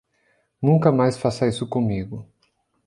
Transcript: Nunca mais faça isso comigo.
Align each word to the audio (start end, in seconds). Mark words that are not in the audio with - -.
Nunca 0.59 0.91
mais 0.91 1.15
faça 1.15 1.47
isso 1.47 1.69
comigo. 1.69 2.27